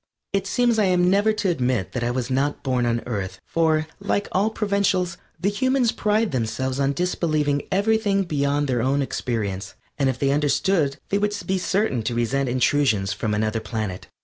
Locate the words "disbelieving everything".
6.93-8.23